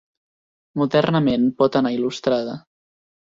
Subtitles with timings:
[0.81, 2.57] Modernament pot anar il·lustrada.